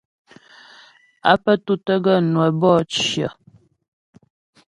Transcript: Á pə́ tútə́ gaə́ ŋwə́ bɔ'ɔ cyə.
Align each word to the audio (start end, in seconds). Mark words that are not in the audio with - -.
Á 1.31 1.33
pə́ 1.43 1.55
tútə́ 1.65 1.97
gaə́ 2.03 2.17
ŋwə́ 2.31 2.49
bɔ'ɔ 2.59 2.79
cyə. 2.93 3.27